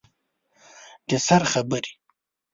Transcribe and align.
د 1.09 1.11
سر 1.27 1.41
خبرې 1.51 1.91